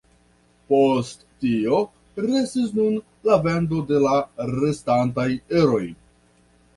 [0.73, 1.81] Post tio
[2.25, 2.95] restis nur
[3.31, 4.15] la vendo de la
[4.53, 5.27] restantaj
[5.61, 5.83] eroj.